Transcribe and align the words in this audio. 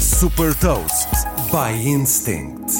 Super 0.00 0.54
Toast 0.54 1.10
by 1.52 1.86
Instinct. 1.86 2.72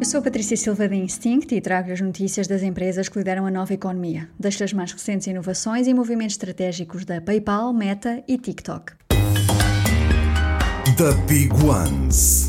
Eu 0.00 0.06
sou 0.06 0.20
a 0.20 0.22
Patrícia 0.22 0.56
Silva 0.56 0.88
da 0.88 0.94
Instinct 0.94 1.54
e 1.54 1.60
trago 1.60 1.92
as 1.92 2.00
notícias 2.00 2.46
das 2.46 2.62
empresas 2.62 3.06
que 3.06 3.18
lideram 3.18 3.44
a 3.44 3.50
nova 3.50 3.74
economia, 3.74 4.30
das 4.40 4.72
mais 4.72 4.90
recentes 4.90 5.26
inovações 5.26 5.86
e 5.86 5.92
movimentos 5.92 6.36
estratégicos 6.36 7.04
da 7.04 7.20
PayPal, 7.20 7.70
Meta 7.74 8.24
e 8.26 8.38
TikTok. 8.38 8.94
The 10.96 11.12
Big 11.28 11.52
Ones. 11.62 12.48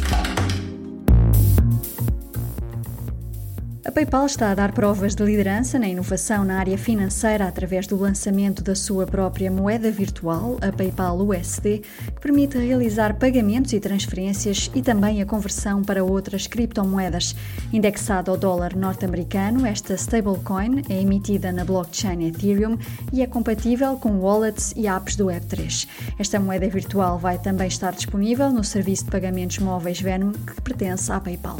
A 3.85 3.91
PayPal 3.91 4.25
está 4.25 4.49
a 4.49 4.55
dar 4.55 4.71
provas 4.71 5.13
de 5.13 5.23
liderança 5.23 5.77
na 5.77 5.87
inovação 5.87 6.43
na 6.43 6.57
área 6.57 6.75
financeira 6.75 7.47
através 7.47 7.85
do 7.85 7.95
lançamento 7.95 8.63
da 8.63 8.73
sua 8.73 9.05
própria 9.05 9.51
moeda 9.51 9.91
virtual, 9.91 10.57
a 10.59 10.71
PayPal 10.71 11.19
USD, 11.19 11.83
que 12.15 12.19
permite 12.19 12.57
realizar 12.57 13.13
pagamentos 13.13 13.73
e 13.73 13.79
transferências 13.79 14.71
e 14.73 14.81
também 14.81 15.21
a 15.21 15.25
conversão 15.25 15.83
para 15.83 16.03
outras 16.03 16.47
criptomoedas. 16.47 17.35
Indexada 17.71 18.31
ao 18.31 18.37
dólar 18.37 18.75
norte-americano, 18.75 19.67
esta 19.67 19.93
stablecoin 19.93 20.81
é 20.89 20.99
emitida 20.99 21.51
na 21.51 21.63
blockchain 21.63 22.27
Ethereum 22.27 22.79
e 23.13 23.21
é 23.21 23.27
compatível 23.27 23.97
com 23.97 24.19
wallets 24.19 24.73
e 24.75 24.87
apps 24.87 25.15
do 25.15 25.27
Web3. 25.27 25.87
Esta 26.17 26.39
moeda 26.39 26.67
virtual 26.67 27.19
vai 27.19 27.37
também 27.37 27.67
estar 27.67 27.93
disponível 27.93 28.49
no 28.49 28.63
serviço 28.63 29.05
de 29.05 29.11
pagamentos 29.11 29.59
móveis 29.59 30.01
Venmo 30.01 30.31
que 30.31 30.59
pertence 30.59 31.11
à 31.11 31.19
PayPal. 31.19 31.59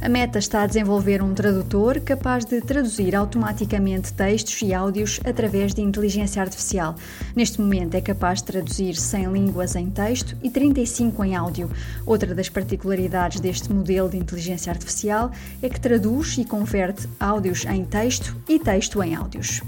A 0.00 0.08
Meta 0.08 0.38
está 0.38 0.62
a 0.62 0.66
desenvolver 0.66 1.20
um 1.20 1.34
tradutor 1.34 2.00
capaz 2.00 2.44
de 2.44 2.60
traduzir 2.60 3.16
automaticamente 3.16 4.12
textos 4.12 4.62
e 4.62 4.72
áudios 4.72 5.18
através 5.24 5.74
de 5.74 5.82
inteligência 5.82 6.40
artificial. 6.40 6.94
Neste 7.34 7.60
momento 7.60 7.96
é 7.96 8.00
capaz 8.00 8.38
de 8.38 8.44
traduzir 8.44 8.94
100 8.94 9.32
línguas 9.32 9.74
em 9.74 9.90
texto 9.90 10.36
e 10.40 10.50
35 10.50 11.24
em 11.24 11.34
áudio. 11.34 11.68
Outra 12.06 12.32
das 12.32 12.48
particularidades 12.48 13.40
deste 13.40 13.72
modelo 13.72 14.08
de 14.08 14.16
inteligência 14.16 14.70
artificial 14.70 15.32
é 15.60 15.68
que 15.68 15.80
traduz 15.80 16.38
e 16.38 16.44
converte 16.44 17.08
áudios 17.18 17.64
em 17.64 17.84
texto 17.84 18.36
e 18.48 18.56
texto 18.60 19.02
em 19.02 19.16
áudios. 19.16 19.62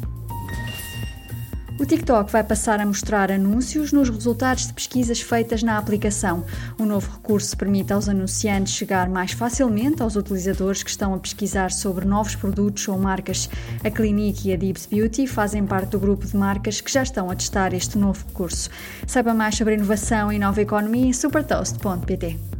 O 1.80 1.86
TikTok 1.86 2.30
vai 2.30 2.44
passar 2.44 2.78
a 2.78 2.84
mostrar 2.84 3.32
anúncios 3.32 3.90
nos 3.90 4.10
resultados 4.10 4.66
de 4.66 4.72
pesquisas 4.74 5.22
feitas 5.22 5.62
na 5.62 5.78
aplicação. 5.78 6.44
O 6.78 6.84
novo 6.84 7.10
recurso 7.10 7.56
permite 7.56 7.90
aos 7.90 8.06
anunciantes 8.06 8.74
chegar 8.74 9.08
mais 9.08 9.32
facilmente 9.32 10.02
aos 10.02 10.14
utilizadores 10.14 10.82
que 10.82 10.90
estão 10.90 11.14
a 11.14 11.18
pesquisar 11.18 11.72
sobre 11.72 12.04
novos 12.04 12.36
produtos 12.36 12.86
ou 12.86 12.98
marcas. 12.98 13.48
A 13.82 13.90
Clinique 13.90 14.50
e 14.50 14.52
a 14.52 14.56
Deeps 14.56 14.84
Beauty 14.84 15.26
fazem 15.26 15.64
parte 15.64 15.92
do 15.92 15.98
grupo 15.98 16.26
de 16.26 16.36
marcas 16.36 16.82
que 16.82 16.92
já 16.92 17.02
estão 17.02 17.30
a 17.30 17.34
testar 17.34 17.72
este 17.72 17.96
novo 17.96 18.26
recurso. 18.28 18.68
Saiba 19.06 19.32
mais 19.32 19.56
sobre 19.56 19.72
inovação 19.72 20.30
e 20.30 20.38
nova 20.38 20.60
economia 20.60 21.06
em 21.06 21.14
supertoast.pt. 21.14 22.59